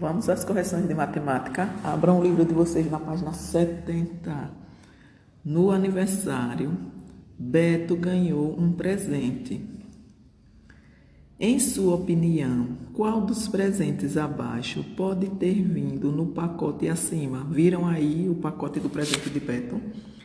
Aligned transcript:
Vamos 0.00 0.30
às 0.30 0.44
correções 0.44 0.88
de 0.88 0.94
matemática. 0.94 1.68
Abram 1.84 2.18
o 2.20 2.22
livro 2.22 2.42
de 2.42 2.54
vocês 2.54 2.90
na 2.90 2.98
página 2.98 3.34
70. 3.34 4.50
No 5.44 5.70
aniversário, 5.70 6.74
Beto 7.38 7.96
ganhou 7.96 8.58
um 8.58 8.72
presente. 8.72 9.62
Em 11.38 11.58
sua 11.58 11.96
opinião, 11.96 12.78
qual 12.94 13.20
dos 13.20 13.46
presentes 13.46 14.16
abaixo 14.16 14.82
pode 14.96 15.28
ter 15.32 15.62
vindo 15.62 16.10
no 16.10 16.28
pacote 16.28 16.88
acima? 16.88 17.46
Viram 17.50 17.86
aí 17.86 18.26
o 18.26 18.36
pacote 18.36 18.80
do 18.80 18.88
presente 18.88 19.28
de 19.28 19.38
Beto? 19.38 19.78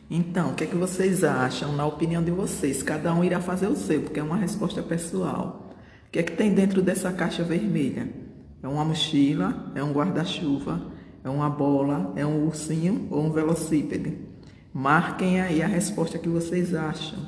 Então, 0.10 0.52
o 0.52 0.56
que 0.56 0.64
é 0.64 0.68
que 0.68 0.76
vocês 0.76 1.22
acham, 1.26 1.76
na 1.76 1.86
opinião 1.86 2.24
de 2.24 2.32
vocês? 2.32 2.82
Cada 2.82 3.14
um 3.14 3.26
irá 3.26 3.42
fazer 3.42 3.68
o 3.68 3.76
seu, 3.76 4.04
porque 4.04 4.22
é 4.22 4.24
uma 4.24 4.38
resposta 4.38 4.82
pessoal. 4.82 5.74
O 6.08 6.12
que 6.12 6.20
é 6.20 6.24
que 6.24 6.32
tem 6.32 6.54
dentro 6.54 6.82
dessa 6.82 7.12
caixa 7.12 7.44
vermelha? 7.44 8.25
É 8.66 8.68
uma 8.68 8.84
mochila, 8.84 9.72
é 9.76 9.84
um 9.84 9.92
guarda-chuva, 9.92 10.82
é 11.24 11.30
uma 11.30 11.48
bola, 11.48 12.12
é 12.16 12.26
um 12.26 12.48
ursinho 12.48 13.08
ou 13.12 13.24
um 13.24 13.32
velocípede? 13.32 14.18
Marquem 14.74 15.40
aí 15.40 15.62
a 15.62 15.68
resposta 15.68 16.18
que 16.18 16.28
vocês 16.28 16.74
acham. 16.74 17.20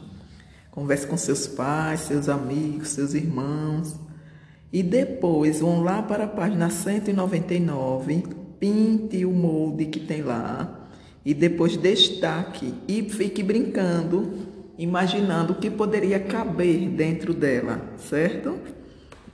Converse 0.72 1.06
com 1.06 1.16
seus 1.16 1.46
pais, 1.46 2.00
seus 2.00 2.28
amigos, 2.28 2.90
seus 2.90 3.14
irmãos. 3.14 3.96
E 4.74 4.82
depois 4.82 5.60
vão 5.60 5.84
lá 5.84 6.02
para 6.02 6.24
a 6.24 6.28
página 6.28 6.72
199, 6.72 8.24
pinte 8.60 9.24
o 9.24 9.32
molde 9.32 9.86
que 9.86 10.00
tem 10.00 10.24
lá 10.24 10.88
e 11.24 11.36
depois 11.36 11.78
destaque 11.78 12.74
e 12.88 13.08
fique 13.12 13.44
brincando, 13.44 14.34
imaginando 14.76 15.54
o 15.54 15.58
que 15.58 15.70
poderia 15.70 16.20
caber 16.20 16.90
dentro 16.90 17.32
dela, 17.32 17.80
certo? 17.96 18.58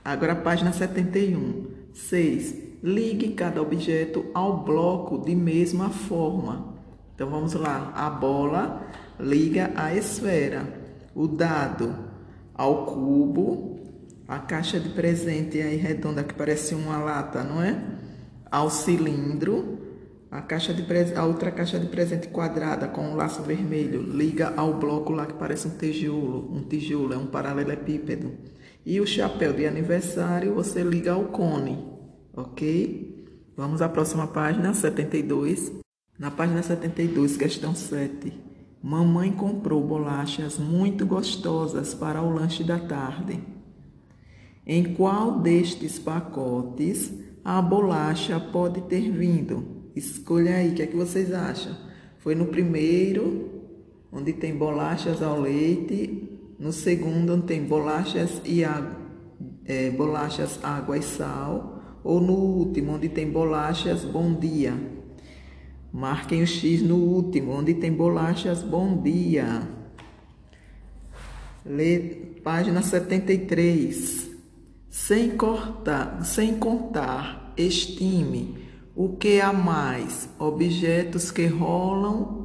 Agora 0.04 0.34
a 0.34 0.36
página 0.36 0.70
71. 0.70 1.73
6. 1.94 2.62
Ligue 2.82 3.30
cada 3.30 3.62
objeto 3.62 4.26
ao 4.34 4.62
bloco 4.62 5.18
de 5.18 5.34
mesma 5.34 5.88
forma. 5.88 6.74
Então 7.14 7.30
vamos 7.30 7.54
lá. 7.54 7.92
A 7.94 8.10
bola 8.10 8.86
liga 9.18 9.72
à 9.76 9.94
esfera, 9.94 10.66
o 11.14 11.26
dado 11.26 11.94
ao 12.54 12.84
cubo, 12.84 13.78
a 14.26 14.38
caixa 14.38 14.78
de 14.80 14.88
presente 14.90 15.60
aí 15.60 15.76
redonda 15.76 16.24
que 16.24 16.34
parece 16.34 16.74
uma 16.74 16.98
lata, 16.98 17.42
não 17.42 17.62
é? 17.62 17.80
Ao 18.50 18.68
cilindro, 18.68 19.78
a 20.34 20.42
caixa 20.42 20.74
de 20.74 20.84
a 21.14 21.24
outra 21.24 21.52
caixa 21.52 21.78
de 21.78 21.86
presente 21.86 22.26
quadrada 22.26 22.88
com 22.88 23.02
um 23.02 23.14
laço 23.14 23.40
vermelho 23.44 24.02
liga 24.02 24.52
ao 24.56 24.74
bloco 24.74 25.12
lá 25.12 25.26
que 25.26 25.34
parece 25.34 25.68
um 25.68 25.78
tijolo, 25.78 26.52
um 26.52 26.60
tijolo 26.60 27.14
é 27.14 27.16
um 27.16 27.26
paralelepípedo. 27.26 28.32
E 28.84 29.00
o 29.00 29.06
chapéu 29.06 29.52
de 29.52 29.64
aniversário 29.64 30.52
você 30.52 30.82
liga 30.82 31.12
ao 31.12 31.26
cone, 31.26 31.88
ok? 32.36 33.24
Vamos 33.56 33.80
à 33.80 33.88
próxima 33.88 34.26
página, 34.26 34.74
72. 34.74 35.70
Na 36.18 36.32
página 36.32 36.64
72, 36.64 37.36
questão 37.36 37.72
7. 37.72 38.32
Mamãe 38.82 39.30
comprou 39.30 39.86
bolachas 39.86 40.58
muito 40.58 41.06
gostosas 41.06 41.94
para 41.94 42.20
o 42.20 42.34
lanche 42.34 42.64
da 42.64 42.80
tarde. 42.80 43.38
Em 44.66 44.94
qual 44.94 45.38
destes 45.38 45.96
pacotes 45.96 47.12
a 47.44 47.62
bolacha 47.62 48.40
pode 48.40 48.80
ter 48.80 49.12
vindo? 49.12 49.73
Escolha 49.94 50.56
aí, 50.56 50.70
o 50.70 50.74
que 50.74 50.82
é 50.82 50.86
que 50.86 50.96
vocês 50.96 51.32
acham? 51.32 51.76
Foi 52.18 52.34
no 52.34 52.46
primeiro, 52.46 53.62
onde 54.10 54.32
tem 54.32 54.56
bolachas 54.56 55.22
ao 55.22 55.40
leite, 55.40 56.28
no 56.58 56.72
segundo, 56.72 57.40
tem 57.42 57.62
bolachas 57.62 58.40
e 58.44 58.64
água, 58.64 58.96
é, 59.64 59.90
bolachas, 59.90 60.58
água 60.64 60.98
e 60.98 61.02
sal. 61.02 61.80
Ou 62.02 62.20
no 62.20 62.34
último, 62.34 62.92
onde 62.92 63.08
tem 63.08 63.30
bolachas, 63.30 64.04
bom 64.04 64.34
dia. 64.34 64.74
Marquem 65.92 66.42
o 66.42 66.46
X 66.46 66.82
no 66.82 66.96
último, 66.96 67.52
onde 67.52 67.74
tem 67.74 67.92
bolachas, 67.92 68.62
bom 68.62 69.00
dia. 69.00 69.62
Página 72.42 72.82
73. 72.82 74.28
Sem 74.90 75.30
cortar, 75.36 76.24
sem 76.24 76.56
contar, 76.56 77.54
estime 77.56 78.63
o 78.94 79.16
que 79.16 79.40
há 79.40 79.52
mais, 79.52 80.28
objetos 80.38 81.30
que 81.30 81.46
rolam 81.46 82.44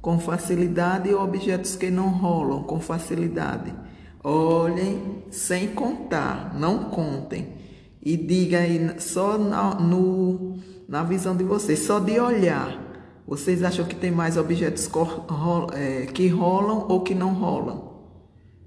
com 0.00 0.18
facilidade 0.20 1.08
e 1.08 1.14
objetos 1.14 1.74
que 1.74 1.90
não 1.90 2.10
rolam 2.10 2.62
com 2.62 2.78
facilidade. 2.78 3.74
Olhem 4.22 5.24
sem 5.30 5.68
contar, 5.68 6.54
não 6.56 6.84
contem. 6.84 7.54
E 8.00 8.16
diga 8.16 8.58
aí, 8.58 9.00
só 9.00 9.36
na, 9.36 9.74
no, 9.74 10.58
na 10.88 11.02
visão 11.02 11.36
de 11.36 11.42
vocês, 11.42 11.80
só 11.80 11.98
de 11.98 12.20
olhar, 12.20 12.80
vocês 13.26 13.64
acham 13.64 13.84
que 13.84 13.96
tem 13.96 14.12
mais 14.12 14.36
objetos 14.36 14.88
é, 15.72 16.06
que 16.06 16.28
rolam 16.28 16.86
ou 16.88 17.00
que 17.00 17.14
não 17.14 17.34
rolam? 17.34 17.96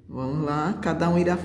Vamos 0.09 0.45
lá, 0.45 0.77
cada 0.81 1.07
um 1.09 1.17
irá 1.17 1.37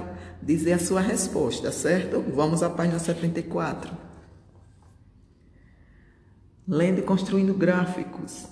dizer 0.43 0.73
a 0.73 0.79
sua 0.81 1.01
resposta, 1.01 1.71
certo? 1.71 2.25
Vamos 2.35 2.65
à 2.65 2.71
página 2.71 2.99
74. 2.99 4.04
Lendo 6.67 7.01
e 7.01 7.03
construindo 7.03 7.53
gráficos. 7.53 8.47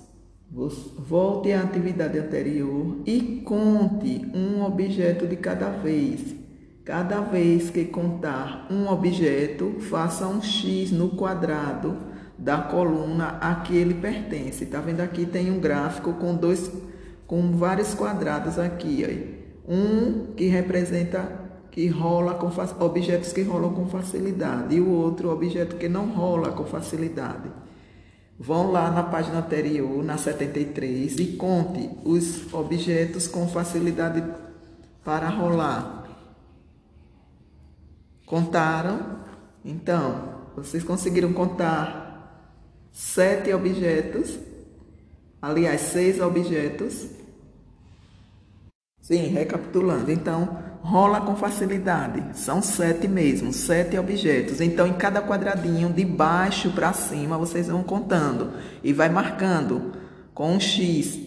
Volte 0.51 1.51
à 1.51 1.63
atividade 1.63 2.19
anterior 2.19 2.99
e 3.07 3.41
conte 3.43 4.27
um 4.35 4.63
objeto 4.63 5.27
de 5.27 5.37
cada 5.37 5.71
vez. 5.71 6.35
Cada 6.85 7.21
vez 7.21 7.71
que 7.71 7.87
contar 7.87 8.67
um 8.71 8.87
objeto, 8.87 9.77
faça 9.81 10.27
um 10.27 10.43
X 10.43 10.91
no 10.91 11.17
quadrado 11.17 11.97
da 12.37 12.59
coluna 12.59 13.39
a 13.41 13.55
que 13.55 13.75
ele 13.75 13.95
pertence. 13.95 14.67
Tá 14.67 14.79
vendo 14.83 15.01
aqui 15.01 15.25
tem 15.25 15.51
um 15.51 15.59
gráfico 15.59 16.13
com 16.13 16.35
dois 16.35 16.71
com 17.27 17.53
vários 17.53 17.95
quadrados 17.95 18.59
aqui, 18.59 19.07
aí. 19.07 19.43
Um 19.67 20.35
que 20.35 20.49
representa 20.49 21.41
que 21.71 21.87
rola 21.87 22.35
com 22.35 22.51
objetos 22.85 23.33
que 23.33 23.43
rolam 23.43 23.73
com 23.73 23.87
facilidade 23.87 24.77
e 24.77 24.81
o 24.83 24.91
outro 24.91 25.31
objeto 25.31 25.77
que 25.77 25.89
não 25.89 26.09
rola 26.09 26.53
com 26.53 26.67
facilidade. 26.67 27.63
Vão 28.43 28.73
lá 28.73 28.91
na 28.91 29.05
página 29.05 29.39
anterior, 29.39 30.03
na 30.03 30.19
73, 30.19 31.17
e 31.21 31.37
conte 31.37 31.89
os 32.05 32.53
objetos 32.53 33.29
com 33.29 33.47
facilidade 33.47 34.21
para 35.05 35.29
rolar. 35.29 36.09
Contaram? 38.27 39.21
Então, 39.65 40.41
vocês 40.57 40.83
conseguiram 40.83 41.33
contar 41.33 42.51
sete 42.91 43.53
objetos, 43.53 44.37
aliás, 45.41 45.81
seis 45.81 46.21
objetos. 46.21 47.07
Sim, 49.01 49.29
recapitulando. 49.29 50.11
Então, 50.11 50.59
rola 50.83 51.21
com 51.21 51.37
facilidade. 51.37 52.37
São 52.37 52.61
sete 52.61 53.07
mesmo, 53.07 53.53
sete 53.53 53.97
objetos. 53.97 54.61
Então, 54.61 54.87
em 54.87 54.93
cada 54.95 55.23
quadradinho, 55.23 55.93
de 55.93 56.05
baixo 56.05 56.71
para 56.73 56.93
cima, 56.93 57.39
vocês 57.39 57.69
vão 57.69 57.83
contando 57.83 58.53
e 58.83 58.93
vai 58.93 59.09
marcando 59.09 59.93
com 60.35 60.53
um 60.53 60.61
X 60.61 61.19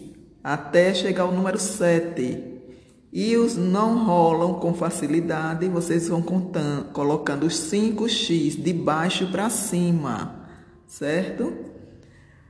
até 0.43 0.93
chegar 0.93 1.23
ao 1.23 1.31
número 1.31 1.57
7. 1.57 2.53
E 3.11 3.37
os 3.37 3.55
não 3.55 4.05
rolam 4.05 4.55
com 4.55 4.73
facilidade, 4.73 5.69
vocês 5.69 6.09
vão 6.09 6.21
contando, 6.21 6.91
colocando 6.91 7.45
os 7.45 7.53
5x 7.71 8.61
de 8.61 8.73
baixo 8.73 9.31
para 9.31 9.49
cima, 9.49 10.35
certo? 10.85 11.53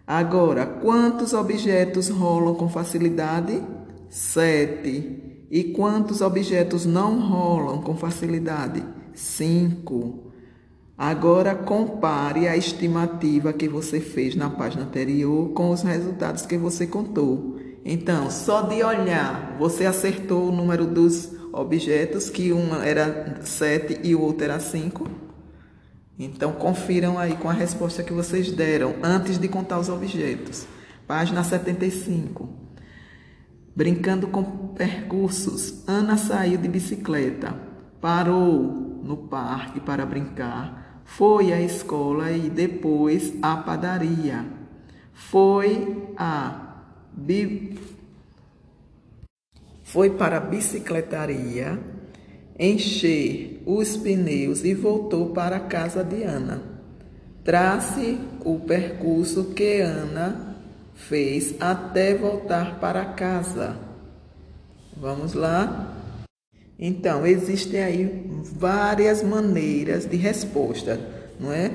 Agora, 0.07 0.65
quantos 0.65 1.33
objetos 1.33 2.09
rolam 2.09 2.55
com 2.55 2.67
facilidade? 2.67 3.61
7. 4.09 5.24
E 5.49 5.63
quantos 5.65 6.21
objetos 6.21 6.85
não 6.85 7.19
rolam 7.19 7.81
com 7.81 7.95
facilidade? 7.95 8.83
Cinco. 9.13 10.31
Agora 10.97 11.53
compare 11.53 12.47
a 12.47 12.55
estimativa 12.55 13.51
que 13.51 13.67
você 13.67 13.99
fez 13.99 14.35
na 14.35 14.49
página 14.49 14.83
anterior 14.83 15.49
com 15.49 15.71
os 15.71 15.81
resultados 15.81 16.45
que 16.45 16.57
você 16.57 16.87
contou. 16.87 17.57
Então, 17.83 18.31
só 18.31 18.61
de 18.61 18.81
olhar, 18.83 19.57
você 19.59 19.85
acertou 19.85 20.47
o 20.47 20.51
número 20.51 20.85
dos 20.85 21.31
objetos, 21.53 22.29
que 22.29 22.51
um 22.51 22.75
era 22.81 23.41
7 23.43 23.99
e 24.03 24.15
o 24.15 24.21
outro 24.21 24.45
era 24.45 24.59
5. 24.59 25.07
Então, 26.17 26.53
confiram 26.53 27.19
aí 27.19 27.35
com 27.35 27.49
a 27.49 27.53
resposta 27.53 28.01
que 28.01 28.13
vocês 28.13 28.51
deram 28.51 28.95
antes 29.03 29.37
de 29.37 29.47
contar 29.47 29.79
os 29.79 29.89
objetos. 29.89 30.65
Página 31.05 31.43
75. 31.43 32.64
Brincando 33.75 34.27
com 34.27 34.41
percursos, 34.69 35.83
Ana 35.85 36.15
saiu 36.15 36.57
de 36.57 36.69
bicicleta, 36.69 37.53
parou 37.99 39.01
no 39.03 39.17
parque 39.17 39.81
para 39.81 40.05
brincar, 40.05 41.01
foi 41.03 41.51
à 41.51 41.61
escola 41.61 42.31
e 42.31 42.49
depois 42.49 43.33
à 43.41 43.57
padaria. 43.57 44.45
Foi 45.11 46.07
a 46.15 46.83
bi... 47.11 47.77
foi 49.83 50.11
para 50.11 50.37
a 50.37 50.39
bicicletaria 50.39 51.77
encher 52.57 53.61
os 53.65 53.97
pneus 53.97 54.63
e 54.63 54.73
voltou 54.73 55.31
para 55.33 55.57
a 55.57 55.59
casa 55.67 56.01
de 56.01 56.23
Ana. 56.23 56.61
Trace 57.43 58.17
o 58.45 58.57
percurso 58.59 59.53
que 59.53 59.81
Ana 59.81 60.54
fez 60.95 61.53
até 61.59 62.15
voltar 62.15 62.79
para 62.79 63.05
casa. 63.05 63.77
Vamos 64.97 65.33
lá? 65.33 65.93
Então, 66.79 67.25
existem 67.25 67.83
aí 67.83 68.25
várias 68.43 69.21
maneiras 69.21 70.05
de 70.05 70.17
resposta, 70.17 70.99
não 71.39 71.51
é? 71.51 71.71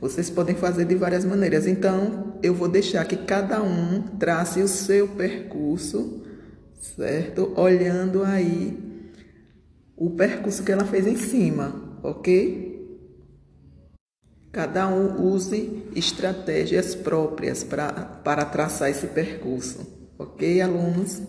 Vocês 0.00 0.28
podem 0.28 0.54
fazer 0.54 0.84
de 0.84 0.94
várias 0.94 1.24
maneiras. 1.24 1.66
Então, 1.66 2.34
eu 2.42 2.52
vou 2.52 2.68
deixar 2.68 3.04
que 3.06 3.16
cada 3.16 3.62
um 3.62 4.02
trace 4.02 4.60
o 4.60 4.68
seu 4.68 5.08
percurso, 5.08 6.22
certo? 6.80 7.52
Olhando 7.56 8.22
aí 8.22 8.78
o 9.96 10.10
percurso 10.10 10.62
que 10.62 10.70
ela 10.70 10.84
fez 10.84 11.06
em 11.06 11.16
cima, 11.16 11.98
ok? 12.02 12.75
Cada 14.56 14.88
um 14.88 15.34
use 15.34 15.82
estratégias 15.94 16.94
próprias 16.94 17.62
pra, 17.62 17.92
para 17.92 18.42
traçar 18.42 18.88
esse 18.88 19.06
percurso, 19.06 19.86
ok, 20.18 20.62
alunos? 20.62 21.20